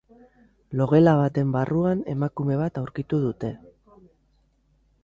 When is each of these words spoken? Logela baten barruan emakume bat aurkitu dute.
Logela 0.81 1.13
baten 1.19 1.51
barruan 1.57 2.01
emakume 2.15 2.59
bat 2.63 2.81
aurkitu 2.83 3.21
dute. 3.29 3.55